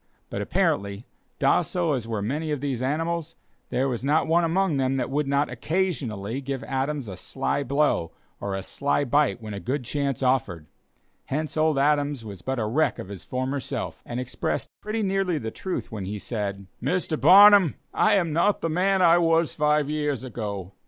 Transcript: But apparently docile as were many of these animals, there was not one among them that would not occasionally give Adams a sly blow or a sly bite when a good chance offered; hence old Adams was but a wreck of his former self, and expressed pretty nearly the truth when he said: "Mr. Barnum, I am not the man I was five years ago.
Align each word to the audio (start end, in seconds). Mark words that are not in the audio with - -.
But 0.31 0.41
apparently 0.41 1.05
docile 1.37 1.93
as 1.93 2.07
were 2.07 2.23
many 2.23 2.49
of 2.49 2.59
these 2.59 2.81
animals, 2.81 3.35
there 3.69 3.87
was 3.87 4.03
not 4.03 4.25
one 4.25 4.43
among 4.43 4.77
them 4.77 4.97
that 4.97 5.11
would 5.11 5.27
not 5.27 5.47
occasionally 5.51 6.41
give 6.41 6.63
Adams 6.63 7.07
a 7.07 7.15
sly 7.15 7.61
blow 7.63 8.11
or 8.39 8.55
a 8.55 8.63
sly 8.63 9.03
bite 9.05 9.43
when 9.43 9.53
a 9.53 9.59
good 9.59 9.83
chance 9.85 10.23
offered; 10.23 10.65
hence 11.25 11.55
old 11.55 11.77
Adams 11.77 12.25
was 12.25 12.41
but 12.41 12.57
a 12.57 12.65
wreck 12.65 12.97
of 12.97 13.09
his 13.09 13.23
former 13.23 13.59
self, 13.59 14.01
and 14.03 14.19
expressed 14.19 14.69
pretty 14.81 15.03
nearly 15.03 15.37
the 15.37 15.51
truth 15.51 15.91
when 15.91 16.05
he 16.05 16.17
said: 16.17 16.65
"Mr. 16.81 17.21
Barnum, 17.21 17.75
I 17.93 18.15
am 18.15 18.33
not 18.33 18.61
the 18.61 18.69
man 18.69 19.03
I 19.03 19.19
was 19.19 19.53
five 19.53 19.87
years 19.87 20.23
ago. 20.23 20.71